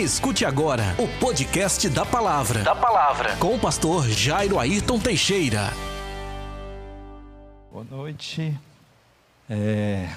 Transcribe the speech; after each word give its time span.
Escute 0.00 0.46
agora 0.46 0.96
o 0.98 1.06
podcast 1.20 1.86
da 1.90 2.06
Palavra. 2.06 2.62
Da 2.62 2.74
Palavra. 2.74 3.36
Com 3.36 3.54
o 3.54 3.60
pastor 3.60 4.08
Jairo 4.08 4.58
Ayrton 4.58 4.98
Teixeira. 4.98 5.70
Boa 7.70 7.84
noite. 7.84 8.58
É, 9.46 10.08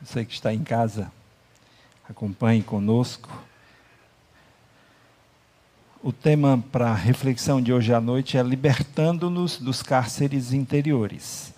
você 0.00 0.24
que 0.24 0.32
está 0.32 0.54
em 0.54 0.64
casa, 0.64 1.12
acompanhe 2.08 2.62
conosco. 2.62 3.28
O 6.02 6.12
tema 6.12 6.64
para 6.72 6.88
a 6.88 6.94
reflexão 6.94 7.60
de 7.60 7.74
hoje 7.74 7.92
à 7.92 8.00
noite 8.00 8.38
é 8.38 8.42
Libertando-nos 8.42 9.58
dos 9.58 9.82
cárceres 9.82 10.54
interiores. 10.54 11.52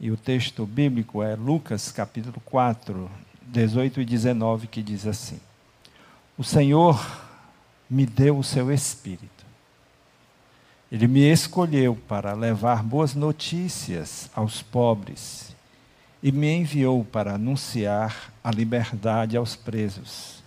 E 0.00 0.10
o 0.10 0.16
texto 0.16 0.64
bíblico 0.64 1.22
é 1.22 1.36
Lucas 1.36 1.92
capítulo 1.92 2.40
4, 2.46 3.10
18 3.42 4.00
e 4.00 4.04
19, 4.06 4.68
que 4.68 4.82
diz 4.82 5.06
assim: 5.06 5.38
O 6.36 6.42
Senhor 6.42 7.00
me 7.88 8.04
deu 8.04 8.38
o 8.38 8.44
seu 8.44 8.72
espírito. 8.72 9.44
Ele 10.90 11.06
me 11.06 11.20
escolheu 11.20 11.96
para 12.08 12.32
levar 12.32 12.82
boas 12.82 13.14
notícias 13.14 14.30
aos 14.34 14.62
pobres 14.62 15.54
e 16.22 16.32
me 16.32 16.52
enviou 16.52 17.04
para 17.04 17.34
anunciar 17.34 18.32
a 18.42 18.50
liberdade 18.50 19.36
aos 19.36 19.54
presos, 19.54 20.42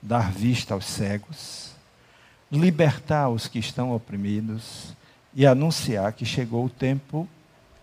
dar 0.00 0.30
vista 0.30 0.74
aos 0.74 0.84
cegos, 0.84 1.72
libertar 2.50 3.28
os 3.28 3.48
que 3.48 3.58
estão 3.58 3.94
oprimidos 3.94 4.94
e 5.34 5.46
anunciar 5.46 6.12
que 6.12 6.24
chegou 6.24 6.66
o 6.66 6.70
tempo 6.70 7.28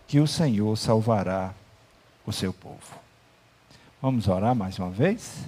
que 0.06 0.20
o 0.20 0.26
Senhor 0.26 0.76
salvará 0.76 1.52
o 2.24 2.32
seu 2.32 2.52
povo. 2.52 3.00
Vamos 4.00 4.28
orar 4.28 4.54
mais 4.54 4.78
uma 4.78 4.90
vez? 4.90 5.44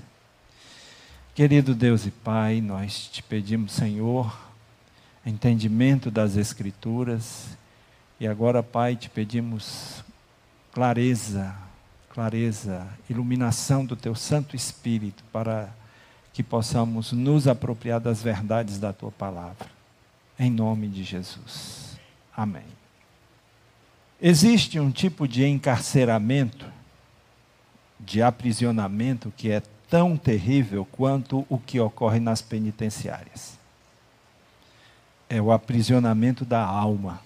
Querido 1.39 1.73
Deus 1.73 2.05
e 2.05 2.11
Pai, 2.11 2.61
nós 2.61 3.07
te 3.07 3.23
pedimos, 3.23 3.71
Senhor, 3.71 4.37
entendimento 5.25 6.11
das 6.11 6.37
Escrituras, 6.37 7.57
e 8.19 8.27
agora, 8.27 8.61
Pai, 8.61 8.97
te 8.97 9.09
pedimos 9.09 10.03
clareza, 10.73 11.55
clareza, 12.11 12.89
iluminação 13.09 13.87
do 13.87 13.95
Teu 13.95 14.17
Santo 14.17 14.57
Espírito 14.57 15.23
para 15.33 15.73
que 16.33 16.43
possamos 16.43 17.13
nos 17.13 17.47
apropriar 17.47 18.01
das 18.01 18.21
verdades 18.21 18.77
da 18.77 18.93
Tua 18.93 19.13
palavra. 19.13 19.69
Em 20.37 20.51
nome 20.51 20.89
de 20.89 21.05
Jesus. 21.05 21.97
Amém. 22.37 22.67
Existe 24.21 24.81
um 24.81 24.91
tipo 24.91 25.29
de 25.29 25.47
encarceramento 25.47 26.67
de 28.01 28.23
aprisionamento 28.23 29.33
que 29.37 29.53
é 29.53 29.63
tão 29.89 30.17
terrível 30.17 30.87
quanto 30.91 31.47
o 31.49 31.59
que 31.59 31.81
ocorre 31.81 32.21
nas 32.21 32.43
penitenciárias. 32.43 33.59
É 35.29 35.41
o 35.41 35.53
aprisionamento 35.53 36.45
da 36.45 36.65
alma. 36.65 37.21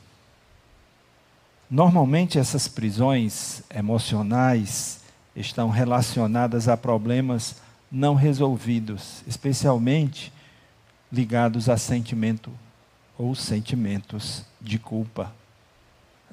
Normalmente, 1.71 2.39
essas 2.39 2.69
prisões 2.69 3.63
emocionais 3.75 5.01
estão 5.35 5.71
relacionadas 5.71 6.69
a 6.69 6.77
problemas 6.77 7.57
não 7.91 8.15
resolvidos, 8.15 9.23
especialmente 9.27 10.33
ligados 11.11 11.69
a 11.69 11.77
sentimento 11.77 12.51
ou 13.19 13.35
sentimentos 13.35 14.45
de 14.61 14.79
culpa. 14.79 15.33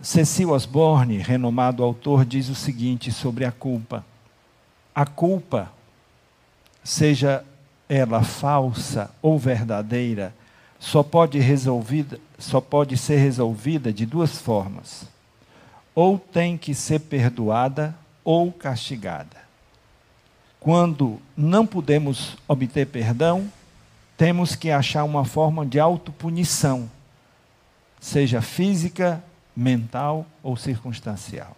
Cecil 0.01 0.51
Osborne, 0.51 1.17
renomado 1.17 1.83
autor, 1.83 2.23
diz 2.23 2.47
o 2.47 2.55
seguinte 2.55 3.11
sobre 3.11 3.43
a 3.43 3.51
culpa: 3.51 4.05
a 4.95 5.05
culpa, 5.05 5.71
seja 6.83 7.43
ela 7.87 8.23
falsa 8.23 9.09
ou 9.21 9.37
verdadeira, 9.37 10.33
só 10.79 11.03
pode, 11.03 11.39
resolvida, 11.39 12.19
só 12.37 12.61
pode 12.61 12.95
ser 12.95 13.17
resolvida 13.17 13.91
de 13.91 14.05
duas 14.05 14.37
formas. 14.37 15.05
Ou 15.93 16.17
tem 16.17 16.57
que 16.57 16.73
ser 16.73 16.99
perdoada 16.99 17.95
ou 18.23 18.51
castigada. 18.51 19.37
Quando 20.59 21.19
não 21.35 21.65
podemos 21.65 22.37
obter 22.47 22.85
perdão, 22.87 23.51
temos 24.17 24.55
que 24.55 24.69
achar 24.69 25.03
uma 25.03 25.25
forma 25.25 25.65
de 25.65 25.79
autopunição, 25.79 26.89
seja 27.99 28.41
física, 28.41 29.23
mental 29.55 30.25
ou 30.43 30.55
circunstancial. 30.55 31.55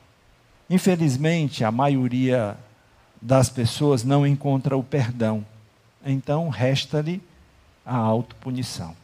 Infelizmente, 0.69 1.63
a 1.63 1.71
maioria 1.71 2.55
das 3.21 3.49
pessoas 3.49 4.03
não 4.03 4.25
encontra 4.25 4.75
o 4.75 4.83
perdão. 4.83 5.45
Então, 6.03 6.49
resta-lhe 6.49 7.21
a 7.85 7.95
autopunição. 7.95 8.95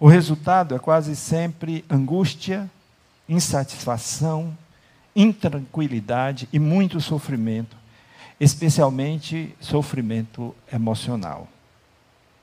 O 0.00 0.08
resultado 0.08 0.74
é 0.74 0.78
quase 0.78 1.14
sempre 1.14 1.84
angústia, 1.88 2.68
insatisfação, 3.28 4.56
intranquilidade 5.14 6.48
e 6.52 6.58
muito 6.58 7.00
sofrimento, 7.00 7.76
especialmente 8.38 9.54
sofrimento 9.60 10.54
emocional. 10.70 11.48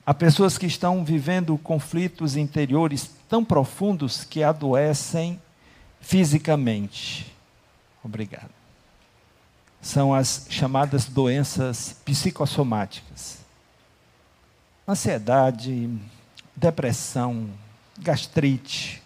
Há 0.06 0.12
pessoas 0.12 0.58
que 0.58 0.66
estão 0.66 1.04
vivendo 1.04 1.56
conflitos 1.58 2.36
interiores 2.36 3.10
tão 3.28 3.44
profundos 3.44 4.24
que 4.24 4.42
adoecem 4.42 5.40
fisicamente. 6.00 7.32
Obrigado 8.02 8.63
são 9.84 10.14
as 10.14 10.46
chamadas 10.48 11.04
doenças 11.04 11.94
psicossomáticas. 12.06 13.40
Ansiedade, 14.88 15.90
depressão, 16.56 17.50
gastrite, 17.98 19.02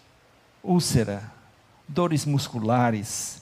úlcera, 0.63 1.29
dores 1.85 2.23
musculares 2.23 3.41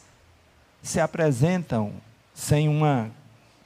se 0.81 0.99
apresentam 0.99 1.93
sem 2.33 2.67
uma 2.67 3.11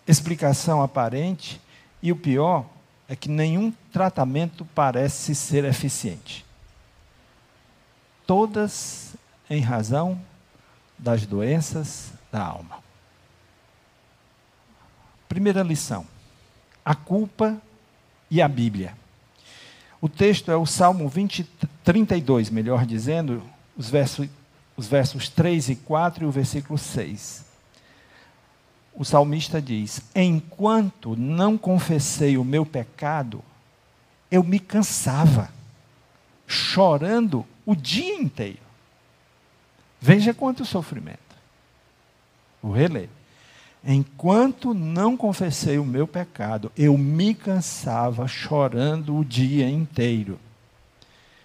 explicação 0.06 0.82
aparente 0.82 1.62
e 2.04 2.12
o 2.12 2.16
pior 2.16 2.66
é 3.08 3.16
que 3.16 3.30
nenhum 3.30 3.72
tratamento 3.92 4.66
parece 4.76 5.34
ser 5.34 5.64
eficiente. 5.64 6.46
Todas 8.28 9.16
em 9.50 9.62
razão 9.62 10.22
das 11.00 11.26
doenças 11.26 12.12
da 12.30 12.44
alma. 12.44 12.91
Primeira 15.32 15.64
lição: 15.64 16.06
a 16.84 16.94
culpa 16.94 17.56
e 18.30 18.42
a 18.42 18.50
Bíblia. 18.50 18.94
O 20.02 20.10
texto 20.10 20.52
é 20.52 20.58
o 20.58 20.66
Salmo 20.66 21.08
20, 21.08 21.46
32, 21.86 22.50
melhor 22.50 22.86
dizendo, 22.86 23.42
os 23.78 23.90
versos, 23.90 24.28
os 24.76 24.88
versos 24.88 25.30
3 25.30 25.70
e 25.70 25.76
4 25.78 26.26
e 26.26 26.28
o 26.28 26.32
versículo 26.32 26.78
6. 26.78 27.46
O 28.94 29.06
salmista 29.06 29.62
diz: 29.62 30.02
Enquanto 30.14 31.16
não 31.16 31.58
confessei 31.58 32.38
o 32.38 32.44
meu 32.44 32.66
pecado, 32.66 33.42
eu 34.30 34.44
me 34.44 34.60
cansava, 34.60 35.50
chorando 36.46 37.46
o 37.66 37.74
dia 37.74 38.16
inteiro. 38.16 38.60
Veja 40.02 40.34
quanto 40.34 40.66
sofrimento. 40.66 41.38
Vou 42.62 42.74
reler. 42.74 43.08
Enquanto 43.84 44.74
não 44.74 45.18
confessei 45.18 45.80
o 45.80 45.86
meu 45.86 46.08
pecado, 46.08 46.72
eu 46.78 46.98
me 46.98 47.34
cansava 47.34 48.28
chorando 48.28 49.18
o 49.18 49.26
dia 49.26 49.68
inteiro. 49.68 50.40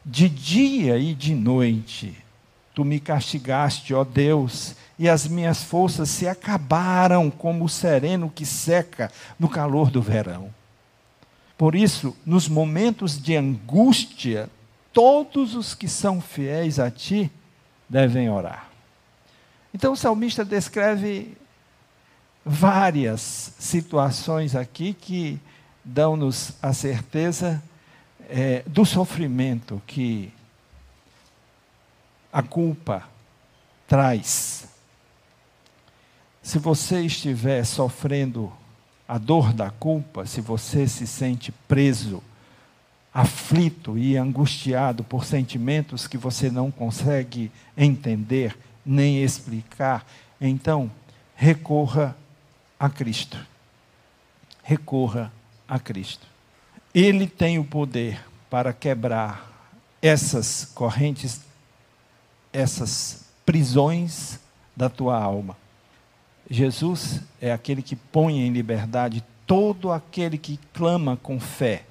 De 0.05 0.29
dia 0.29 0.99
e 0.99 1.15
de 1.15 1.35
noite, 1.35 2.17
tu 2.75 2.85
me 2.85 3.01
castigaste, 3.01 3.95
ó 3.95 4.05
Deus, 4.05 4.77
e 4.99 5.09
as 5.09 5.27
minhas 5.27 5.63
forças 5.63 6.11
se 6.11 6.29
acabaram 6.29 7.31
como 7.31 7.65
o 7.65 7.69
sereno 7.69 8.31
que 8.31 8.45
seca 8.45 9.11
no 9.39 9.49
calor 9.49 9.91
do 9.91 10.03
verão. 10.03 10.55
Por 11.57 11.75
isso, 11.75 12.15
nos 12.25 12.49
momentos 12.49 13.21
de 13.21 13.35
angústia, 13.35 14.51
todos 14.93 15.55
os 15.55 15.75
que 15.75 15.89
são 15.89 16.21
fiéis 16.21 16.79
a 16.79 16.91
ti 16.91 17.31
devem 17.89 18.29
orar. 18.29 18.69
Então 19.73 19.93
o 19.93 19.97
salmista 19.97 20.45
descreve 20.45 21.37
várias 22.49 23.53
situações 23.59 24.55
aqui 24.55 24.95
que 24.95 25.41
dão-nos 25.85 26.53
a 26.63 26.73
certeza 26.73 27.61
é, 28.29 28.63
do 28.65 28.85
sofrimento 28.85 29.83
que 29.85 30.33
a 32.33 32.43
culpa 32.43 33.03
traz. 33.89 34.69
Se 36.41 36.61
você 36.61 37.01
estiver 37.01 37.65
sofrendo 37.65 38.53
a 39.09 39.19
dor 39.19 39.53
da 39.53 39.71
culpa, 39.71 40.25
se 40.25 40.41
você 40.41 40.87
se 40.87 41.05
sente 41.05 41.51
preso, 41.51 42.23
aflito 43.13 43.99
e 43.99 44.17
angustiado 44.17 45.03
por 45.03 45.25
sentimentos 45.25 46.07
que 46.07 46.17
você 46.17 46.49
não 46.49 46.71
consegue 46.71 47.51
entender 47.77 48.57
nem 48.85 49.25
explicar, 49.25 50.07
então 50.41 50.89
recorra 51.35 52.17
a 52.79 52.89
Cristo. 52.89 53.39
Recorra 54.63 55.33
a 55.69 55.79
Cristo. 55.79 56.27
Ele 56.95 57.27
tem 57.27 57.59
o 57.59 57.65
poder 57.65 58.25
para 58.49 58.73
quebrar 58.73 59.73
essas 60.01 60.71
correntes, 60.75 61.41
essas 62.53 63.27
prisões 63.45 64.39
da 64.77 64.89
tua 64.89 65.21
alma. 65.21 65.57
Jesus 66.49 67.21
é 67.41 67.53
aquele 67.53 67.83
que 67.83 67.97
põe 67.97 68.39
em 68.39 68.53
liberdade 68.53 69.25
todo 69.47 69.93
aquele 69.93 70.37
que 70.37 70.59
clama 70.73 71.17
com 71.17 71.39
fé, 71.39 71.85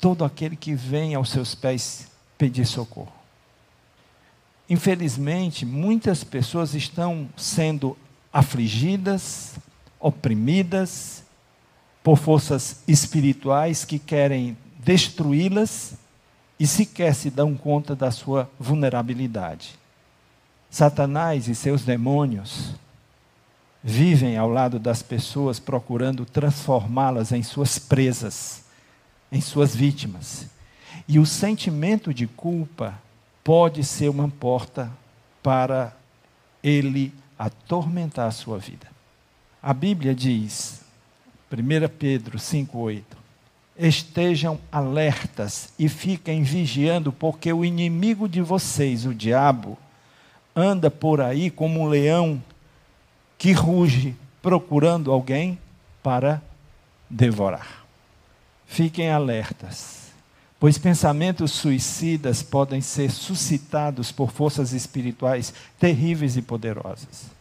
todo 0.00 0.24
aquele 0.24 0.56
que 0.56 0.74
vem 0.74 1.14
aos 1.14 1.30
seus 1.30 1.54
pés 1.54 2.08
pedir 2.38 2.66
socorro. 2.66 3.12
Infelizmente, 4.68 5.64
muitas 5.64 6.24
pessoas 6.24 6.74
estão 6.74 7.28
sendo 7.36 7.96
afligidas, 8.32 9.54
oprimidas 10.00 11.24
por 12.02 12.16
forças 12.16 12.82
espirituais 12.86 13.84
que 13.84 13.98
querem 13.98 14.56
destruí-las 14.78 15.94
e 16.58 16.66
sequer 16.66 17.14
se 17.14 17.30
dão 17.30 17.54
conta 17.54 17.94
da 17.94 18.10
sua 18.10 18.50
vulnerabilidade. 18.58 19.78
Satanás 20.70 21.48
e 21.48 21.54
seus 21.54 21.84
demônios 21.84 22.74
vivem 23.82 24.36
ao 24.36 24.48
lado 24.48 24.78
das 24.78 25.02
pessoas 25.02 25.58
procurando 25.58 26.24
transformá-las 26.24 27.32
em 27.32 27.42
suas 27.42 27.78
presas, 27.78 28.64
em 29.30 29.40
suas 29.40 29.74
vítimas. 29.74 30.46
E 31.06 31.18
o 31.18 31.26
sentimento 31.26 32.12
de 32.12 32.26
culpa 32.26 32.94
pode 33.44 33.84
ser 33.84 34.08
uma 34.08 34.28
porta 34.28 34.90
para 35.42 35.96
ele 36.62 37.14
atormentar 37.38 38.26
a 38.26 38.32
sua 38.32 38.58
vida. 38.58 38.95
A 39.66 39.74
Bíblia 39.74 40.14
diz, 40.14 40.80
1 41.50 41.88
Pedro 41.98 42.38
5,8: 42.38 43.02
Estejam 43.76 44.60
alertas 44.70 45.72
e 45.76 45.88
fiquem 45.88 46.44
vigiando, 46.44 47.10
porque 47.10 47.52
o 47.52 47.64
inimigo 47.64 48.28
de 48.28 48.40
vocês, 48.40 49.04
o 49.04 49.12
diabo, 49.12 49.76
anda 50.54 50.88
por 50.88 51.20
aí 51.20 51.50
como 51.50 51.80
um 51.80 51.88
leão 51.88 52.40
que 53.36 53.50
ruge 53.50 54.14
procurando 54.40 55.10
alguém 55.10 55.58
para 56.00 56.40
devorar. 57.10 57.84
Fiquem 58.66 59.10
alertas, 59.10 60.12
pois 60.60 60.78
pensamentos 60.78 61.50
suicidas 61.50 62.40
podem 62.40 62.80
ser 62.80 63.10
suscitados 63.10 64.12
por 64.12 64.30
forças 64.30 64.72
espirituais 64.72 65.52
terríveis 65.76 66.36
e 66.36 66.42
poderosas. 66.42 67.35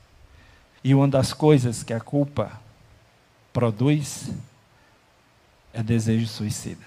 E 0.85 0.93
uma 0.93 1.07
das 1.07 1.33
coisas 1.33 1.81
que 1.81 1.91
a 1.91 1.99
culpa 1.99 2.61
produz 3.51 4.29
é 5.73 5.81
desejo 5.81 6.27
suicida. 6.27 6.85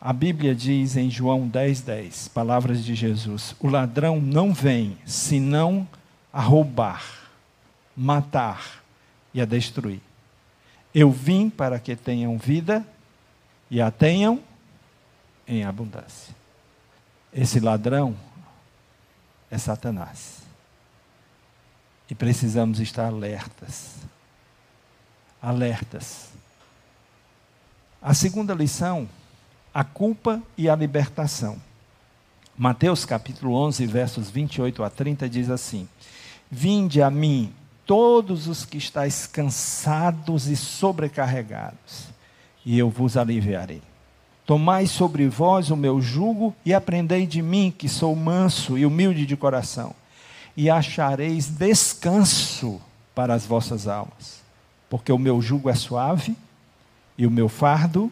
A 0.00 0.12
Bíblia 0.12 0.54
diz 0.54 0.96
em 0.96 1.10
João 1.10 1.48
10, 1.48 1.80
10, 1.80 2.28
palavras 2.28 2.84
de 2.84 2.94
Jesus: 2.94 3.56
O 3.58 3.66
ladrão 3.66 4.20
não 4.20 4.54
vem 4.54 4.96
senão 5.04 5.84
a 6.32 6.40
roubar, 6.40 7.02
matar 7.96 8.84
e 9.34 9.40
a 9.40 9.44
destruir. 9.44 10.00
Eu 10.94 11.10
vim 11.10 11.50
para 11.50 11.80
que 11.80 11.96
tenham 11.96 12.38
vida 12.38 12.86
e 13.68 13.80
a 13.80 13.90
tenham 13.90 14.40
em 15.44 15.64
abundância. 15.64 16.32
Esse 17.32 17.58
ladrão 17.58 18.14
é 19.50 19.58
Satanás. 19.58 20.43
E 22.10 22.14
precisamos 22.14 22.80
estar 22.80 23.06
alertas. 23.06 23.96
Alertas. 25.40 26.28
A 28.02 28.12
segunda 28.12 28.54
lição 28.54 29.08
a 29.74 29.82
culpa 29.82 30.40
e 30.56 30.68
a 30.68 30.76
libertação. 30.76 31.56
Mateus 32.56 33.04
capítulo 33.04 33.54
11, 33.54 33.84
versos 33.86 34.30
28 34.30 34.84
a 34.84 34.88
30 34.88 35.28
diz 35.28 35.50
assim: 35.50 35.88
Vinde 36.48 37.02
a 37.02 37.10
mim, 37.10 37.52
todos 37.84 38.46
os 38.46 38.64
que 38.64 38.78
estáis 38.78 39.26
cansados 39.26 40.46
e 40.46 40.54
sobrecarregados, 40.54 42.06
e 42.64 42.78
eu 42.78 42.88
vos 42.88 43.16
aliviarei. 43.16 43.82
Tomai 44.46 44.86
sobre 44.86 45.26
vós 45.26 45.70
o 45.70 45.76
meu 45.76 46.00
jugo 46.00 46.54
e 46.64 46.72
aprendei 46.72 47.26
de 47.26 47.42
mim, 47.42 47.74
que 47.76 47.88
sou 47.88 48.14
manso 48.14 48.78
e 48.78 48.86
humilde 48.86 49.26
de 49.26 49.36
coração, 49.36 49.92
e 50.56 50.70
achareis 50.70 51.48
descanso 51.48 52.80
para 53.14 53.34
as 53.34 53.46
vossas 53.46 53.88
almas, 53.88 54.42
porque 54.88 55.12
o 55.12 55.18
meu 55.18 55.40
jugo 55.40 55.68
é 55.68 55.74
suave 55.74 56.36
e 57.16 57.26
o 57.26 57.30
meu 57.30 57.48
fardo 57.48 58.10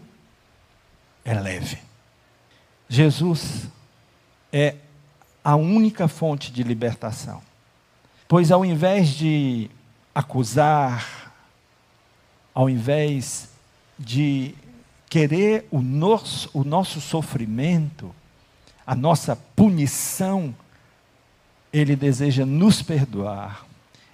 é 1.24 1.34
leve. 1.34 1.78
Jesus 2.88 3.68
é 4.52 4.76
a 5.42 5.56
única 5.56 6.06
fonte 6.08 6.52
de 6.52 6.62
libertação. 6.62 7.42
Pois 8.28 8.50
ao 8.50 8.64
invés 8.64 9.08
de 9.08 9.70
acusar, 10.14 11.32
ao 12.54 12.68
invés 12.68 13.48
de 13.98 14.54
querer 15.08 15.66
o 15.70 15.80
nosso, 15.80 16.50
o 16.52 16.64
nosso 16.64 17.00
sofrimento, 17.00 18.14
a 18.86 18.94
nossa 18.94 19.36
punição, 19.36 20.54
Ele 21.72 21.96
deseja 21.96 22.44
nos 22.44 22.82
perdoar, 22.82 23.64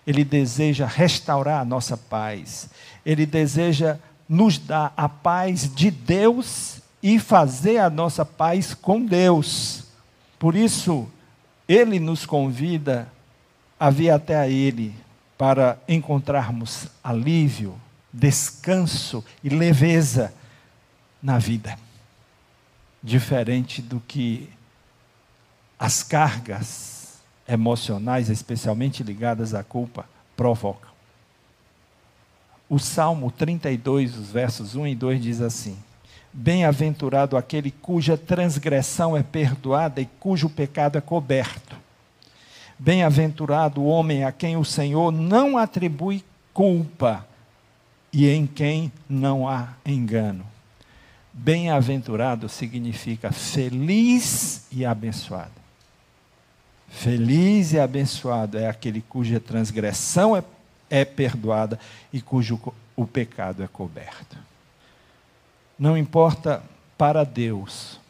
Ele 0.06 0.24
deseja 0.24 0.86
restaurar 0.86 1.60
a 1.60 1.64
nossa 1.64 1.96
paz, 1.96 2.70
Ele 3.04 3.26
deseja 3.26 3.98
nos 4.28 4.58
dar 4.58 4.92
a 4.96 5.08
paz 5.08 5.72
de 5.74 5.90
Deus 5.90 6.80
e 7.02 7.18
fazer 7.18 7.78
a 7.78 7.90
nossa 7.90 8.24
paz 8.24 8.74
com 8.74 9.04
Deus. 9.04 9.84
Por 10.38 10.54
isso, 10.54 11.08
Ele 11.68 11.98
nos 11.98 12.24
convida 12.24 13.10
a 13.78 13.90
vir 13.90 14.10
até 14.10 14.36
a 14.36 14.48
Ele 14.48 14.94
para 15.36 15.78
encontrarmos 15.88 16.88
alívio, 17.02 17.80
descanso 18.12 19.24
e 19.42 19.48
leveza 19.48 20.32
na 21.22 21.38
vida. 21.38 21.78
Diferente 23.02 23.80
do 23.80 24.00
que 24.00 24.48
as 25.78 26.02
cargas 26.02 26.97
emocionais, 27.48 28.28
especialmente 28.28 29.02
ligadas 29.02 29.54
à 29.54 29.64
culpa, 29.64 30.04
provocam. 30.36 30.90
O 32.68 32.78
Salmo 32.78 33.30
32, 33.30 34.16
os 34.16 34.30
versos 34.30 34.74
1 34.74 34.88
e 34.88 34.94
2 34.94 35.22
diz 35.22 35.40
assim: 35.40 35.76
Bem-aventurado 36.32 37.36
aquele 37.36 37.70
cuja 37.70 38.16
transgressão 38.16 39.16
é 39.16 39.22
perdoada 39.22 40.00
e 40.00 40.06
cujo 40.20 40.50
pecado 40.50 40.98
é 40.98 41.00
coberto. 41.00 41.76
Bem-aventurado 42.78 43.80
o 43.80 43.86
homem 43.86 44.22
a 44.22 44.30
quem 44.30 44.56
o 44.56 44.64
Senhor 44.64 45.10
não 45.10 45.56
atribui 45.56 46.22
culpa 46.52 47.26
e 48.12 48.28
em 48.28 48.46
quem 48.46 48.92
não 49.08 49.48
há 49.48 49.70
engano. 49.84 50.44
Bem-aventurado 51.32 52.48
significa 52.48 53.32
feliz 53.32 54.66
e 54.70 54.84
abençoado. 54.84 55.57
Feliz 56.88 57.72
e 57.72 57.78
abençoado 57.78 58.58
é 58.58 58.68
aquele 58.68 59.00
cuja 59.00 59.38
transgressão 59.38 60.36
é, 60.36 60.42
é 60.90 61.04
perdoada 61.04 61.78
e 62.12 62.20
cujo 62.20 62.60
o 62.96 63.06
pecado 63.06 63.62
é 63.62 63.68
coberto. 63.68 64.36
Não 65.78 65.96
importa 65.96 66.62
para 66.96 67.22
Deus 67.24 68.00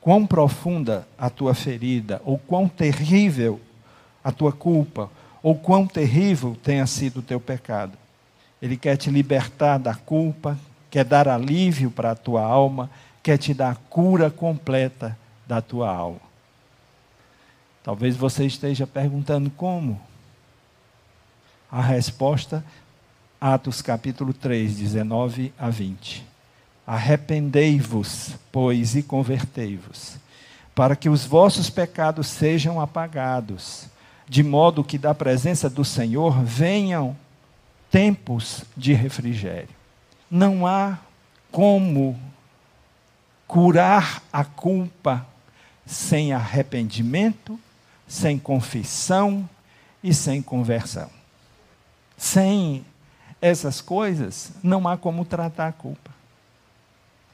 quão 0.00 0.26
profunda 0.26 1.06
a 1.16 1.30
tua 1.30 1.54
ferida, 1.54 2.20
ou 2.24 2.36
quão 2.36 2.68
terrível 2.68 3.60
a 4.22 4.32
tua 4.32 4.52
culpa, 4.52 5.10
ou 5.42 5.54
quão 5.54 5.86
terrível 5.86 6.56
tenha 6.62 6.86
sido 6.86 7.20
o 7.20 7.22
teu 7.22 7.40
pecado. 7.40 7.92
Ele 8.60 8.76
quer 8.76 8.96
te 8.96 9.10
libertar 9.10 9.78
da 9.78 9.94
culpa, 9.94 10.58
quer 10.90 11.04
dar 11.04 11.28
alívio 11.28 11.90
para 11.90 12.10
a 12.10 12.14
tua 12.14 12.42
alma, 12.42 12.90
quer 13.22 13.38
te 13.38 13.54
dar 13.54 13.76
cura 13.88 14.30
completa 14.30 15.16
da 15.46 15.62
tua 15.62 15.88
alma. 15.94 16.33
Talvez 17.84 18.16
você 18.16 18.46
esteja 18.46 18.86
perguntando 18.86 19.50
como. 19.50 20.00
A 21.70 21.82
resposta, 21.82 22.64
Atos 23.38 23.82
capítulo 23.82 24.32
3, 24.32 24.76
19 24.78 25.52
a 25.58 25.68
20. 25.68 26.24
Arrependei-vos, 26.86 28.36
pois, 28.50 28.96
e 28.96 29.02
convertei-vos, 29.02 30.16
para 30.74 30.96
que 30.96 31.10
os 31.10 31.26
vossos 31.26 31.68
pecados 31.68 32.26
sejam 32.26 32.80
apagados, 32.80 33.86
de 34.26 34.42
modo 34.42 34.82
que 34.82 34.96
da 34.96 35.14
presença 35.14 35.68
do 35.68 35.84
Senhor 35.84 36.42
venham 36.42 37.14
tempos 37.90 38.64
de 38.74 38.94
refrigério. 38.94 39.68
Não 40.30 40.66
há 40.66 40.98
como 41.52 42.18
curar 43.46 44.22
a 44.32 44.42
culpa 44.42 45.26
sem 45.84 46.32
arrependimento, 46.32 47.60
sem 48.06 48.38
confissão 48.38 49.48
e 50.02 50.12
sem 50.12 50.42
conversão. 50.42 51.10
Sem 52.16 52.84
essas 53.40 53.80
coisas, 53.80 54.52
não 54.62 54.86
há 54.88 54.96
como 54.96 55.24
tratar 55.24 55.68
a 55.68 55.72
culpa. 55.72 56.10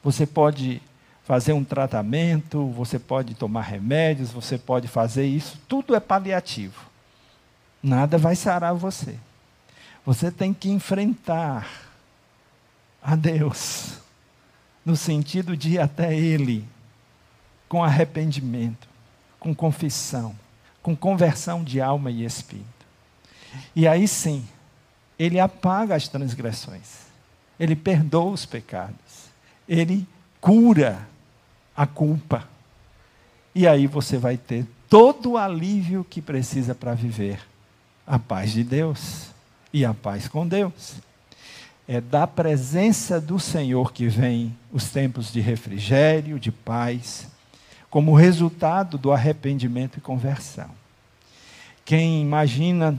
Você 0.03 0.27
pode 0.27 0.83
fazer 1.25 1.53
um 1.53 1.63
tratamento, 1.63 2.67
você 2.71 2.99
pode 2.99 3.35
tomar 3.35 3.63
remédios, 3.63 4.33
você 4.33 4.59
pode 4.59 4.89
fazer 4.89 5.27
isso, 5.27 5.61
tudo 5.69 5.95
é 5.95 6.01
paliativo. 6.01 6.91
Nada 7.83 8.19
vai 8.19 8.35
sarar 8.35 8.75
você. 8.75 9.17
Você 10.05 10.31
tem 10.31 10.53
que 10.53 10.71
enfrentar 10.71 11.69
a 13.03 13.15
Deus, 13.15 13.99
no 14.85 14.97
sentido 14.97 15.57
de 15.57 15.75
ir 15.75 15.79
até 15.79 16.15
Ele, 16.15 16.67
com 17.69 17.85
arrependimento, 17.85 18.89
com 19.39 19.55
confissão, 19.55 20.35
com 20.83 20.97
conversão 20.97 21.63
de 21.63 21.81
alma 21.81 22.11
e 22.11 22.25
espírito. 22.25 22.67
E 23.75 23.87
aí 23.87 24.07
sim, 24.07 24.47
Ele 25.19 25.39
apaga 25.39 25.95
as 25.95 26.09
transgressões, 26.09 27.07
Ele 27.59 27.77
perdoa 27.77 28.33
os 28.33 28.47
pecados, 28.47 29.29
Ele 29.69 30.07
cura 30.41 31.07
a 31.77 31.87
culpa. 31.87 32.49
E 33.55 33.67
aí 33.67 33.87
você 33.87 34.17
vai 34.17 34.37
ter 34.37 34.67
todo 34.89 35.33
o 35.33 35.39
alívio 35.39 36.05
que 36.09 36.23
precisa 36.23 36.75
para 36.75 36.95
viver 36.95 37.41
a 38.07 38.19
paz 38.19 38.53
de 38.53 38.65
Deus 38.65 39.29
e 39.73 39.85
a 39.85 39.95
paz 39.95 40.29
com 40.29 40.47
Deus. 40.47 40.95
É 41.87 42.01
da 42.01 42.27
presença 42.27 43.21
do 43.21 43.39
Senhor 43.39 43.93
que 43.93 44.07
vem 44.09 44.57
os 44.73 44.91
tempos 44.91 45.33
de 45.33 45.41
refrigério, 45.41 46.39
de 46.39 46.53
paz, 46.53 47.27
como 47.91 48.15
resultado 48.15 48.97
do 48.97 49.13
arrependimento 49.13 49.99
e 49.99 50.01
conversão. 50.01 50.71
Quem 51.85 52.23
imagina 52.23 52.97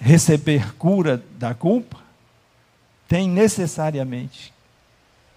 receber 0.00 0.74
cura 0.74 1.22
da 1.38 1.52
culpa, 1.54 1.98
tem 3.08 3.28
necessariamente 3.28 4.54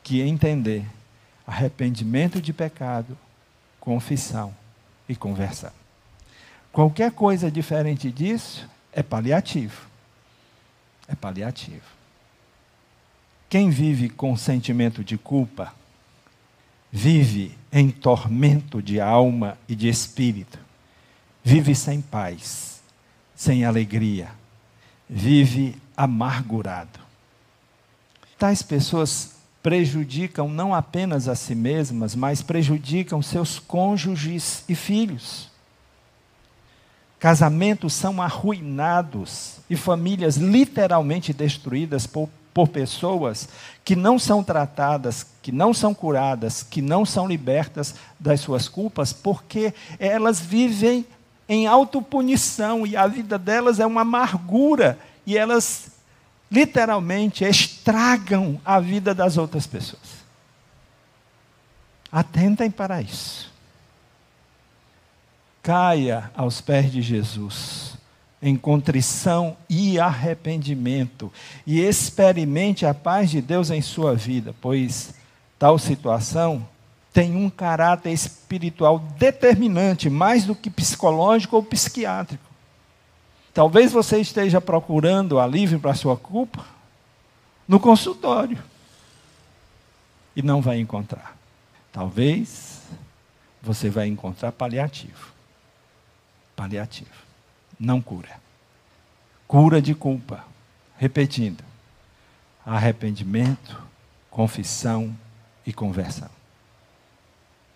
que 0.03 0.21
entender 0.21 0.85
arrependimento 1.47 2.39
de 2.39 2.53
pecado, 2.53 3.17
confissão 3.79 4.53
e 5.09 5.15
conversão. 5.15 5.71
Qualquer 6.71 7.11
coisa 7.11 7.49
diferente 7.49 8.11
disso 8.11 8.69
é 8.93 9.01
paliativo 9.01 9.91
é 11.11 11.15
paliativo. 11.15 11.83
Quem 13.49 13.69
vive 13.69 14.09
com 14.09 14.35
sentimento 14.37 15.03
de 15.03 15.17
culpa, 15.17 15.73
vive 16.91 17.57
em 17.71 17.89
tormento 17.89 18.81
de 18.81 18.99
alma 18.99 19.57
e 19.67 19.75
de 19.75 19.87
espírito, 19.87 20.59
vive 21.43 21.73
sem 21.73 22.01
paz, 22.01 22.81
sem 23.33 23.63
alegria, 23.63 24.29
vive 25.09 25.75
amargurado. 25.95 26.99
Tais 28.37 28.61
pessoas 28.61 29.35
prejudicam 29.63 30.49
não 30.49 30.73
apenas 30.73 31.27
a 31.27 31.35
si 31.35 31.55
mesmas, 31.55 32.15
mas 32.15 32.41
prejudicam 32.41 33.21
seus 33.21 33.59
cônjuges 33.59 34.63
e 34.67 34.75
filhos. 34.75 35.49
Casamentos 37.19 37.93
são 37.93 38.19
arruinados 38.19 39.59
e 39.69 39.75
famílias 39.75 40.37
literalmente 40.37 41.31
destruídas 41.31 42.07
por, 42.07 42.27
por 42.53 42.67
pessoas 42.67 43.47
que 43.83 43.95
não 43.95 44.19
são 44.19 44.43
tratadas, 44.43 45.25
que 45.41 45.51
não 45.51 45.73
são 45.73 45.93
curadas, 45.93 46.63
que 46.63 46.81
não 46.81 47.05
são 47.05 47.27
libertas 47.27 47.95
das 48.19 48.41
suas 48.41 48.67
culpas, 48.67 49.13
porque 49.13 49.73
elas 49.99 50.39
vivem 50.39 51.05
em 51.47 51.67
autopunição 51.67 52.85
e 52.85 52.95
a 52.95 53.07
vida 53.07 53.37
delas 53.37 53.79
é 53.79 53.85
uma 53.85 54.01
amargura 54.01 54.99
e 55.25 55.37
elas 55.37 55.91
literalmente 56.51 57.43
estragam 57.43 58.59
a 58.65 58.79
vida 58.79 59.13
das 59.13 59.37
outras 59.37 59.65
pessoas. 59.65 60.21
Atentem 62.11 62.69
para 62.69 63.01
isso 63.01 63.51
caia 65.61 66.31
aos 66.35 66.59
pés 66.59 66.91
de 66.91 67.01
Jesus, 67.01 67.95
em 68.41 68.55
contrição 68.55 69.55
e 69.69 69.99
arrependimento, 69.99 71.31
e 71.65 71.79
experimente 71.79 72.85
a 72.85 72.93
paz 72.93 73.29
de 73.29 73.41
Deus 73.41 73.69
em 73.69 73.81
sua 73.81 74.15
vida, 74.15 74.55
pois 74.59 75.13
tal 75.59 75.77
situação 75.77 76.67
tem 77.13 77.35
um 77.35 77.49
caráter 77.49 78.11
espiritual 78.11 78.99
determinante, 78.99 80.09
mais 80.09 80.45
do 80.45 80.55
que 80.55 80.69
psicológico 80.69 81.55
ou 81.55 81.63
psiquiátrico. 81.63 82.43
Talvez 83.53 83.91
você 83.91 84.19
esteja 84.19 84.61
procurando 84.61 85.39
alívio 85.39 85.79
para 85.79 85.93
sua 85.93 86.15
culpa 86.15 86.65
no 87.67 87.79
consultório 87.79 88.57
e 90.35 90.41
não 90.41 90.61
vai 90.61 90.79
encontrar. 90.79 91.37
Talvez 91.91 92.81
você 93.61 93.89
vai 93.89 94.07
encontrar 94.07 94.53
paliativo 94.53 95.31
paliativo, 96.61 97.09
não 97.81 97.99
cura. 97.99 98.39
Cura 99.47 99.81
de 99.81 99.95
culpa. 99.95 100.45
Repetindo: 100.97 101.63
arrependimento, 102.63 103.81
confissão 104.29 105.13
e 105.65 105.73
conversão. 105.73 106.29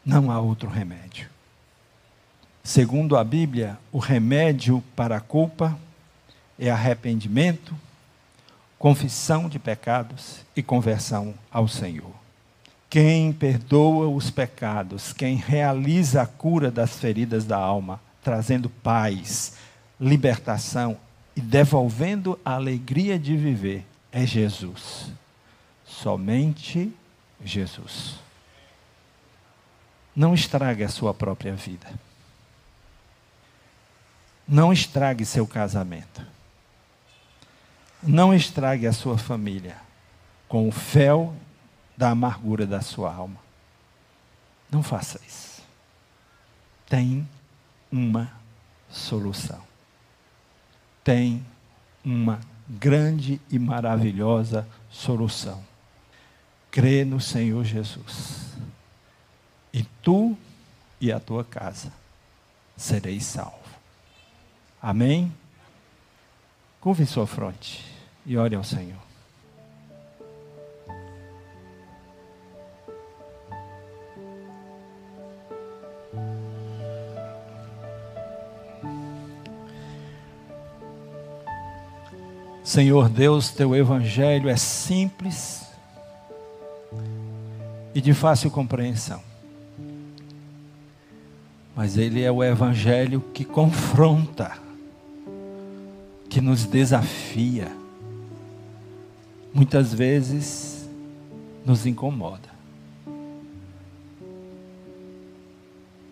Não 0.05 0.29
há 0.29 0.39
outro 0.39 0.69
remédio. 0.69 1.27
Segundo 2.63 3.17
a 3.17 3.23
Bíblia, 3.23 3.77
o 3.91 3.97
remédio 3.97 4.83
para 4.95 5.17
a 5.17 5.19
culpa 5.19 5.77
é 6.57 6.69
arrependimento, 6.69 7.75
confissão 8.77 9.49
de 9.49 9.57
pecados 9.59 10.45
e 10.55 10.61
conversão 10.63 11.33
ao 11.51 11.67
Senhor. 11.67 12.13
Quem 12.89 13.33
perdoa 13.33 14.07
os 14.07 14.29
pecados, 14.29 15.11
quem 15.11 15.35
realiza 15.35 16.21
a 16.21 16.27
cura 16.27 16.71
das 16.71 16.97
feridas 16.97 17.45
da 17.45 17.57
alma, 17.57 17.99
trazendo 18.23 18.69
paz, 18.69 19.53
libertação 19.99 20.97
e 21.35 21.41
devolvendo 21.41 22.39
a 22.43 22.53
alegria 22.53 23.19
de 23.19 23.35
viver 23.35 23.85
é 24.11 24.25
Jesus. 24.25 25.11
Somente 25.85 26.93
Jesus. 27.43 28.15
Não 30.15 30.33
estrague 30.33 30.83
a 30.83 30.89
sua 30.89 31.13
própria 31.13 31.53
vida. 31.53 31.87
Não 34.47 34.71
estrague 34.71 35.25
seu 35.25 35.45
casamento. 35.45 36.25
Não 38.01 38.33
estrague 38.33 38.87
a 38.87 38.93
sua 38.93 39.17
família 39.17 39.77
com 40.47 40.67
o 40.67 40.71
fel 40.71 41.35
da 41.97 42.11
amargura 42.11 42.65
da 42.65 42.81
sua 42.81 43.13
alma. 43.13 43.39
Não 44.71 44.83
faça 44.83 45.19
isso. 45.27 45.63
Tem 46.87 47.27
uma 47.91 48.31
solução. 48.89 49.74
Tem 51.05 51.45
uma 52.03 52.41
grande 52.67 53.39
e 53.49 53.57
maravilhosa 53.57 54.67
solução. 54.89 55.63
Crê 56.71 57.05
no 57.05 57.21
Senhor 57.21 57.63
Jesus. 57.63 58.55
E 59.71 59.83
tu 60.01 60.35
e 60.99 61.11
a 61.11 61.19
tua 61.19 61.43
casa 61.45 61.93
sereis 62.75 63.23
salvos. 63.23 63.69
Amém? 64.81 65.31
Curve 66.81 67.05
sua 67.05 67.25
fronte 67.25 67.85
e 68.25 68.35
ore 68.35 68.55
ao 68.55 68.63
Senhor. 68.63 69.04
Senhor 82.75 83.07
Deus, 83.07 83.51
teu 83.51 83.73
evangelho 83.73 84.49
é 84.49 84.57
simples 84.57 85.65
e 87.93 88.01
de 88.01 88.13
fácil 88.13 88.51
compreensão. 88.51 89.23
Mas 91.73 91.95
ele 91.95 92.21
é 92.21 92.29
o 92.29 92.43
evangelho 92.43 93.23
que 93.33 93.45
confronta, 93.45 94.57
que 96.27 96.41
nos 96.41 96.65
desafia. 96.65 97.71
Muitas 99.53 99.93
vezes 99.93 100.85
nos 101.65 101.85
incomoda. 101.85 102.49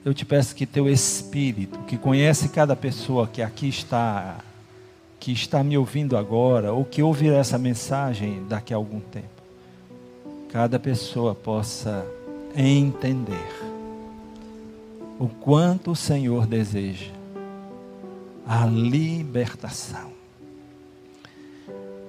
Eu 0.06 0.14
te 0.14 0.24
peço 0.24 0.56
que 0.56 0.66
teu 0.66 0.88
espírito, 0.88 1.80
que 1.80 1.98
conhece 1.98 2.48
cada 2.48 2.74
pessoa 2.74 3.28
que 3.28 3.42
aqui 3.42 3.68
está 3.68 4.38
que 5.24 5.32
está 5.32 5.64
me 5.64 5.78
ouvindo 5.78 6.18
agora, 6.18 6.74
ou 6.74 6.84
que 6.84 7.02
ouvirá 7.02 7.38
essa 7.38 7.58
mensagem 7.58 8.44
daqui 8.50 8.74
a 8.74 8.76
algum 8.76 9.00
tempo, 9.00 9.42
cada 10.50 10.78
pessoa 10.78 11.34
possa 11.34 12.06
entender 12.54 13.48
o 15.18 15.30
quanto 15.30 15.92
o 15.92 15.96
Senhor 15.96 16.46
deseja 16.46 17.10
a 18.46 18.66
libertação, 18.66 20.12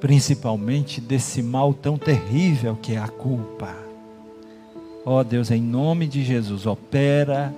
principalmente 0.01 1.01
desse 1.01 1.41
mal 1.41 1.73
tão 1.73 1.97
terrível 1.97 2.77
que 2.83 2.95
é 2.95 2.99
a 2.99 3.07
culpa, 3.07 3.73
Ó 5.07 5.21
oh, 5.21 5.25
Deus, 5.25 5.51
em 5.51 5.61
nome 5.63 6.09
de 6.09 6.25
Jesus, 6.25 6.67
opera 6.67 7.55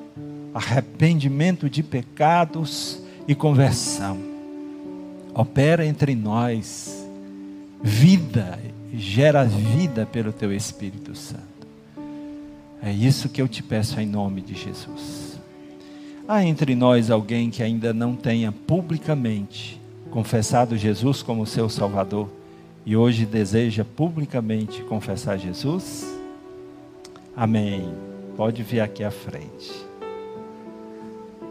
arrependimento 0.53 1.71
de 1.71 1.81
pecados 1.81 3.01
e 3.27 3.37
conversão. 3.37 4.36
Opera 5.39 5.85
entre 5.85 6.15
nós 6.15 7.07
vida, 7.83 8.59
gera 8.95 9.45
vida 9.45 10.07
pelo 10.07 10.33
teu 10.33 10.51
Espírito 10.51 11.15
Santo. 11.15 11.45
É 12.83 12.91
isso 12.91 13.29
que 13.29 13.43
eu 13.43 13.47
te 13.47 13.63
peço 13.63 14.01
em 14.01 14.07
nome 14.07 14.41
de 14.41 14.55
Jesus. 14.55 15.39
Há 16.27 16.43
entre 16.43 16.75
nós 16.75 17.11
alguém 17.11 17.51
que 17.51 17.63
ainda 17.63 17.93
não 17.93 18.17
tenha 18.17 18.51
publicamente 18.51 19.79
confessado 20.11 20.75
Jesus 20.75 21.23
como 21.23 21.45
seu 21.45 21.69
Salvador 21.69 22.31
e 22.87 22.97
hoje 22.97 23.27
deseja 23.27 23.85
publicamente 23.85 24.83
confessar 24.85 25.37
Jesus? 25.37 26.19
Amém. 27.37 27.93
Pode 28.39 28.63
vir 28.63 28.81
aqui 28.81 29.05
à 29.05 29.11
frente. 29.11 29.71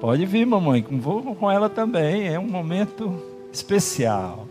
Pode 0.02 0.26
vir, 0.26 0.48
mamãe, 0.48 0.84
vou 0.90 1.36
com 1.36 1.52
ela 1.52 1.70
também. 1.70 2.28
É 2.28 2.40
um 2.40 2.48
momento 2.48 3.35
especial. 3.56 4.48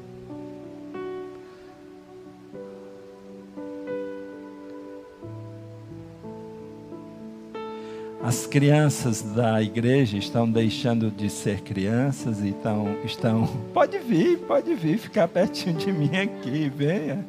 As 8.23 8.47
crianças 8.47 9.21
da 9.21 9.63
igreja 9.63 10.17
estão 10.17 10.51
deixando 10.51 11.11
de 11.11 11.29
ser 11.29 11.61
crianças 11.61 12.41
e 12.41 12.49
estão, 12.49 12.97
estão. 13.05 13.47
Pode 13.75 13.99
vir, 13.99 14.39
pode 14.39 14.75
vir, 14.75 14.97
ficar 14.97 15.29
pertinho 15.29 15.77
de 15.77 15.93
mim 15.93 16.17
aqui, 16.17 16.73
venha. 16.75 17.25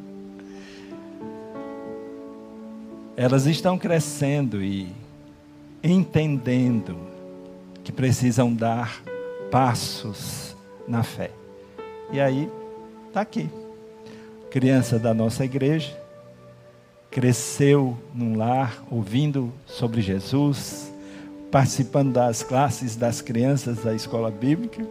Elas 3.18 3.46
estão 3.46 3.78
crescendo 3.78 4.64
e 4.64 4.88
entendendo 5.84 6.98
que 7.84 7.92
precisam 7.92 8.54
dar 8.54 9.02
passos 9.52 10.56
na 10.88 11.04
fé. 11.04 11.32
E 12.12 12.20
aí, 12.20 12.50
está 13.08 13.22
aqui. 13.22 13.50
Criança 14.52 14.98
da 14.98 15.14
nossa 15.14 15.44
igreja, 15.44 15.98
cresceu 17.12 17.98
num 18.14 18.38
lar 18.38 18.84
ouvindo 18.90 19.52
sobre 19.66 20.02
Jesus, 20.02 20.94
participando 21.52 22.14
das 22.14 22.44
classes 22.44 22.96
das 22.96 23.22
crianças 23.22 23.84
da 23.84 23.94
escola 23.94 24.30
bíblica, 24.30 24.86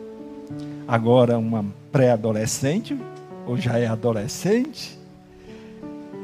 agora 0.86 1.38
uma 1.38 1.64
pré-adolescente, 1.92 2.96
ou 3.46 3.56
já 3.56 3.78
é 3.78 3.86
adolescente, 3.86 4.98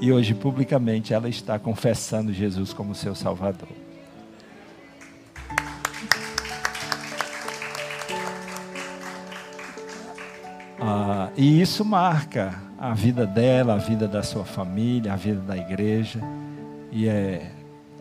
e 0.01 0.13
hoje 0.13 0.35
publicamente 0.35 1.13
ela 1.13 1.29
está 1.29 1.59
confessando 1.59 2.33
Jesus 2.33 2.73
como 2.73 2.95
seu 2.95 3.15
Salvador. 3.15 3.80
E 11.37 11.61
isso 11.61 11.85
marca 11.85 12.55
a 12.79 12.93
vida 12.93 13.27
dela, 13.27 13.75
a 13.75 13.79
vida 13.79 14.09
da 14.09 14.23
sua 14.23 14.45
família, 14.45 15.13
a 15.13 15.17
vida 15.17 15.41
da 15.41 15.57
igreja. 15.57 16.21
E 16.91 17.09
é 17.09 17.53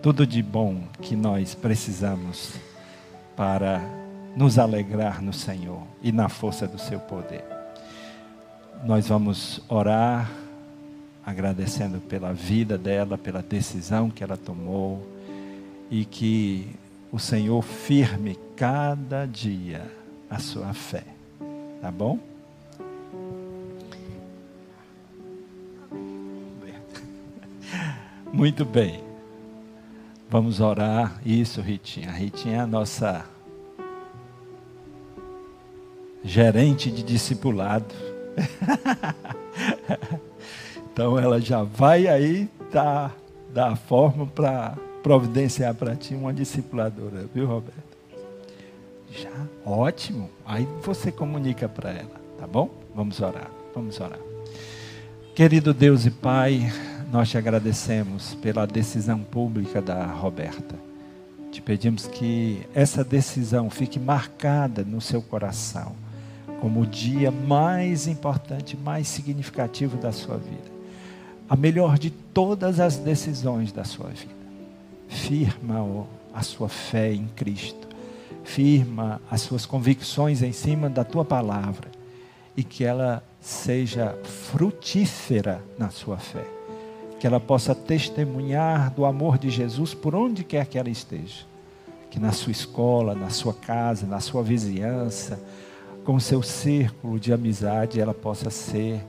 tudo 0.02 0.26
de 0.26 0.42
bom 0.42 0.84
que 1.02 1.16
nós 1.16 1.54
precisamos 1.54 2.54
para 3.36 3.82
nos 4.36 4.58
alegrar 4.58 5.22
no 5.22 5.34
Senhor 5.34 5.82
e 6.02 6.12
na 6.12 6.28
força 6.28 6.68
do 6.68 6.80
seu 6.80 7.00
poder. 7.00 7.44
Nós 8.84 9.08
vamos 9.08 9.62
orar 9.68 10.30
agradecendo 11.26 12.00
pela 12.00 12.34
vida 12.34 12.78
dela, 12.78 13.18
pela 13.18 13.42
decisão 13.42 14.10
que 14.10 14.24
ela 14.24 14.38
tomou 14.38 15.06
e 15.92 16.06
que 16.06 16.68
o 17.12 17.20
Senhor 17.20 17.62
firme 17.62 18.38
cada 18.56 19.26
dia 19.26 19.84
a 20.30 20.40
sua 20.40 20.74
fé. 20.74 21.04
Tá 21.82 21.92
bom? 21.92 22.20
Muito 28.32 28.64
bem. 28.64 29.04
Vamos 30.30 30.62
orar. 30.62 31.20
Isso, 31.26 31.62
Ritinha. 31.62 32.10
A 32.10 32.14
Ritinha 32.14 32.58
é 32.58 32.60
a 32.60 32.68
nossa 32.68 33.26
gerente 36.24 36.92
de 36.92 37.02
discipulado. 37.02 37.94
então 40.94 41.18
ela 41.18 41.42
já 41.42 41.64
vai 41.64 42.08
aí 42.08 42.48
dar, 42.72 43.16
dar 43.54 43.72
a 43.72 43.76
forma 43.76 44.28
para 44.28 44.78
providenciar 45.02 45.74
para 45.74 45.96
ti 45.96 46.14
uma 46.14 46.34
discipuladora, 46.34 47.26
viu, 47.34 47.48
Roberto? 47.48 47.90
Já, 49.12 49.32
ótimo. 49.66 50.30
Aí 50.46 50.68
você 50.84 51.12
comunica 51.12 51.68
para 51.68 51.90
ela, 51.90 52.22
tá 52.38 52.46
bom? 52.46 52.70
Vamos 52.94 53.20
orar. 53.20 53.50
Vamos 53.74 54.00
orar. 54.00 54.20
Querido 55.34 55.74
Deus 55.74 56.06
e 56.06 56.12
Pai, 56.12 56.72
nós 57.12 57.30
te 57.30 57.38
agradecemos 57.38 58.36
pela 58.36 58.68
decisão 58.68 59.20
pública 59.20 59.82
da 59.82 60.06
Roberta. 60.06 60.76
Te 61.52 61.60
pedimos 61.62 62.06
que 62.06 62.68
essa 62.74 63.04
decisão 63.04 63.70
fique 63.70 64.00
marcada 64.00 64.84
no 64.84 65.02
seu 65.02 65.22
coração 65.22 65.96
como 66.62 66.82
o 66.82 66.86
dia 66.86 67.32
mais 67.32 68.06
importante, 68.06 68.78
mais 68.78 69.08
significativo 69.08 69.98
da 69.98 70.12
sua 70.12 70.38
vida. 70.38 70.70
A 71.50 71.56
melhor 71.56 71.98
de 71.98 72.12
todas 72.12 72.80
as 72.80 72.98
decisões 72.98 73.72
da 73.72 73.84
sua 73.84 74.10
vida. 74.10 74.36
Firma 75.08 76.06
a 76.34 76.44
sua 76.44 76.70
fé 76.70 77.14
em 77.14 77.28
Cristo. 77.28 77.88
Firma 78.44 79.20
as 79.32 79.42
suas 79.42 79.66
convicções 79.66 80.44
em 80.44 80.52
cima 80.52 80.90
da 80.90 81.04
tua 81.04 81.26
palavra 81.26 81.90
e 82.56 82.64
que 82.64 82.84
ela 82.84 83.24
seja 83.40 84.16
frutífera 84.52 85.64
na 85.78 85.90
sua 85.90 86.18
fé 86.18 86.59
que 87.20 87.28
ela 87.28 87.40
possa 87.40 87.76
testemunhar 87.76 88.92
do 88.92 89.06
amor 89.06 89.38
de 89.38 89.50
Jesus 89.50 89.94
por 89.94 90.16
onde 90.16 90.44
quer 90.44 90.66
que 90.66 90.78
ela 90.78 90.90
esteja. 90.90 91.46
Que 92.10 92.20
na 92.20 92.32
sua 92.32 92.52
escola, 92.52 93.14
na 93.14 93.30
sua 93.30 93.54
casa, 93.54 94.08
na 94.08 94.20
sua 94.20 94.42
vizinhança, 94.42 95.40
com 96.06 96.16
o 96.16 96.22
seu 96.22 96.42
círculo 96.42 97.20
de 97.20 97.34
amizade, 97.34 98.00
ela 98.00 98.14
possa 98.14 98.50
ser 98.50 99.06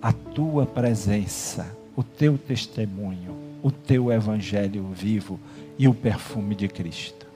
a 0.00 0.12
tua 0.12 0.64
presença, 0.64 1.66
o 1.96 2.02
teu 2.02 2.38
testemunho, 2.38 3.36
o 3.62 3.70
teu 3.70 4.12
evangelho 4.12 4.86
vivo 4.94 5.38
e 5.76 5.88
o 5.88 5.94
perfume 5.94 6.54
de 6.54 6.68
Cristo. 6.68 7.26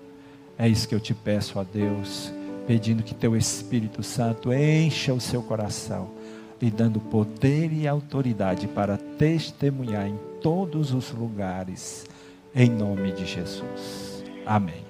É 0.56 0.68
isso 0.68 0.88
que 0.88 0.94
eu 0.94 1.00
te 1.00 1.12
peço 1.12 1.58
a 1.58 1.64
Deus, 1.64 2.32
pedindo 2.66 3.02
que 3.02 3.14
teu 3.14 3.36
Espírito 3.36 4.02
Santo 4.02 4.52
encha 4.52 5.12
o 5.12 5.20
seu 5.20 5.42
coração 5.42 6.17
lhe 6.60 6.70
dando 6.70 7.00
poder 7.00 7.72
e 7.72 7.86
autoridade 7.86 8.66
para 8.66 8.96
testemunhar 8.96 10.08
em 10.08 10.18
todos 10.40 10.92
os 10.92 11.10
lugares, 11.10 12.06
em 12.54 12.68
nome 12.68 13.12
de 13.12 13.26
Jesus. 13.26 14.24
Amém. 14.44 14.84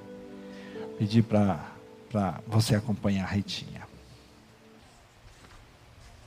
Pedir 0.99 1.23
para 1.23 2.41
você 2.47 2.75
acompanhar 2.75 3.25
a 3.25 3.29
Ritinha. 3.29 3.87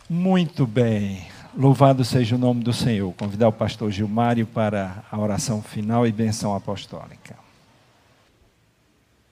Muito 0.10 0.68
bem. 0.68 1.28
Louvado 1.56 2.04
seja 2.04 2.36
o 2.36 2.40
nome 2.40 2.64
do 2.64 2.74
Senhor. 2.74 3.14
Convidar 3.14 3.48
o 3.48 3.54
pastor 3.54 3.92
Gilmário 3.92 4.46
para 4.46 5.04
a 5.12 5.18
oração 5.18 5.62
final 5.62 6.06
e 6.06 6.12
benção 6.12 6.56
apostólica. 6.56 7.36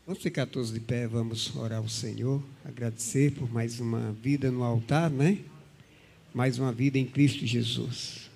Vamos 0.05 0.23
ficar 0.23 0.47
todos 0.47 0.73
de 0.73 0.79
pé, 0.79 1.05
vamos 1.05 1.55
orar 1.55 1.77
ao 1.77 1.87
Senhor, 1.87 2.41
agradecer 2.65 3.31
por 3.31 3.51
mais 3.51 3.79
uma 3.79 4.11
vida 4.13 4.49
no 4.49 4.63
altar, 4.63 5.07
né? 5.07 5.37
Mais 6.39 6.57
uma 6.57 6.71
vida 6.71 6.97
em 6.97 7.05
Cristo 7.05 7.45
Jesus. 7.45 8.29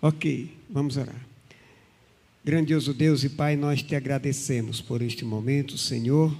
Ok, 0.00 0.50
vamos 0.70 0.96
orar. 0.96 1.20
Grandioso 2.42 2.94
Deus 2.94 3.22
e 3.22 3.28
Pai, 3.28 3.54
nós 3.54 3.82
te 3.82 3.94
agradecemos 3.94 4.80
por 4.80 5.02
este 5.02 5.26
momento, 5.26 5.76
Senhor, 5.76 6.34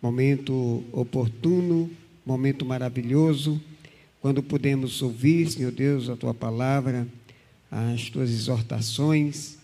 momento 0.00 0.84
oportuno, 0.92 1.90
momento 2.24 2.64
maravilhoso, 2.64 3.60
quando 4.20 4.40
podemos 4.40 5.02
ouvir, 5.02 5.50
Senhor 5.50 5.72
Deus, 5.72 6.08
a 6.08 6.14
tua 6.14 6.32
palavra, 6.32 7.08
as 7.72 8.08
tuas 8.08 8.30
exortações 8.30 9.58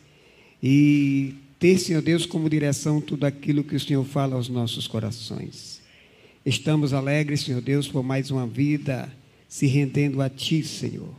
e 0.60 1.32
ter, 1.60 1.78
Senhor 1.78 2.02
Deus, 2.02 2.26
como 2.26 2.50
direção 2.50 3.00
tudo 3.00 3.22
aquilo 3.22 3.62
que 3.62 3.76
o 3.76 3.80
Senhor 3.80 4.04
fala 4.04 4.34
aos 4.34 4.48
nossos 4.48 4.88
corações. 4.88 5.85
Estamos 6.46 6.92
alegres, 6.92 7.40
Senhor 7.40 7.60
Deus, 7.60 7.88
por 7.88 8.04
mais 8.04 8.30
uma 8.30 8.46
vida 8.46 9.12
se 9.48 9.66
rendendo 9.66 10.22
a 10.22 10.30
Ti, 10.30 10.62
Senhor. 10.62 11.12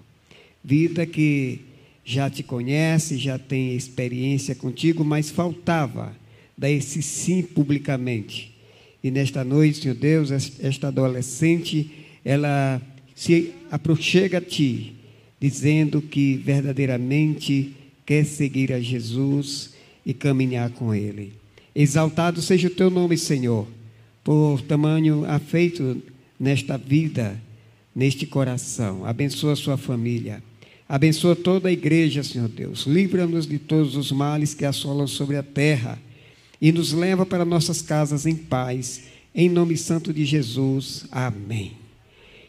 Vida 0.64 1.06
que 1.06 1.60
já 2.06 2.30
te 2.30 2.42
conhece, 2.42 3.18
já 3.18 3.38
tem 3.38 3.76
experiência 3.76 4.56
contigo, 4.56 5.04
mas 5.04 5.30
faltava 5.30 6.16
dar 6.58 6.72
esse 6.72 7.02
sim 7.02 7.44
publicamente. 7.44 8.56
E 9.04 9.12
nesta 9.12 9.44
noite, 9.44 9.82
Senhor 9.82 9.96
Deus, 9.96 10.32
esta 10.32 10.88
adolescente, 10.88 11.92
ela 12.24 12.82
se 13.14 13.52
aproxega 13.70 14.38
a 14.38 14.42
Ti, 14.42 14.96
dizendo 15.42 16.02
que 16.02 16.38
verdadeiramente 16.38 17.74
quer 18.06 18.24
seguir 18.24 18.72
a 18.72 18.80
Jesus 18.80 19.74
e 20.06 20.14
caminhar 20.14 20.70
com 20.70 20.96
Ele. 20.96 21.34
Exaltado 21.76 22.42
seja 22.42 22.70
o 22.70 22.72
teu 22.72 22.90
nome, 22.90 23.18
Senhor, 23.18 23.68
por 24.28 24.60
tamanho 24.60 25.24
afeito 25.26 26.04
nesta 26.38 26.78
vida, 26.78 27.42
neste 27.96 28.26
coração. 28.26 29.06
Abençoa 29.06 29.56
sua 29.56 29.78
família. 29.78 30.44
Abençoa 30.86 31.34
toda 31.34 31.70
a 31.70 31.72
igreja, 31.72 32.22
Senhor 32.24 32.50
Deus. 32.50 32.86
Livra-nos 32.86 33.48
de 33.48 33.58
todos 33.58 33.96
os 33.96 34.12
males 34.12 34.54
que 34.54 34.66
assolam 34.66 35.08
sobre 35.08 35.38
a 35.38 35.44
terra 35.44 35.98
e 36.60 36.74
nos 36.74 36.92
leva 36.92 37.26
para 37.26 37.46
nossas 37.46 37.82
casas 37.82 38.26
em 38.26 38.36
paz. 38.36 39.04
Em 39.34 39.48
nome 39.48 39.78
santo 39.78 40.12
de 40.12 40.26
Jesus. 40.26 41.06
Amém. 41.10 41.78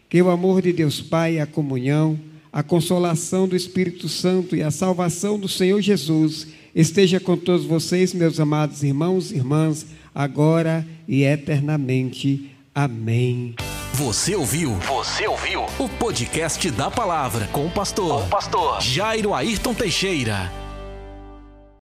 Que 0.08 0.20
o 0.20 0.30
amor 0.30 0.60
de 0.60 0.72
Deus 0.72 1.00
Pai, 1.00 1.38
a 1.38 1.46
comunhão, 1.46 2.18
a 2.52 2.64
consolação 2.64 3.46
do 3.46 3.54
Espírito 3.54 4.08
Santo 4.08 4.56
e 4.56 4.64
a 4.64 4.72
salvação 4.72 5.38
do 5.38 5.46
Senhor 5.46 5.80
Jesus 5.80 6.48
esteja 6.80 7.18
com 7.18 7.36
todos 7.36 7.66
vocês, 7.66 8.14
meus 8.14 8.38
amados 8.38 8.82
irmãos 8.84 9.32
e 9.32 9.36
irmãs, 9.36 9.84
agora 10.14 10.86
e 11.06 11.24
eternamente. 11.24 12.50
Amém. 12.74 13.56
Você 13.94 14.36
ouviu? 14.36 14.74
Você 14.74 15.26
ouviu? 15.26 15.62
O 15.78 15.88
podcast 15.88 16.70
da 16.70 16.88
palavra 16.88 17.48
com 17.48 17.66
o 17.66 17.70
pastor, 17.70 18.20
com 18.20 18.26
o 18.26 18.30
pastor 18.30 18.80
Jairo 18.80 19.34
Ayrton 19.34 19.74
Teixeira. 19.74 20.52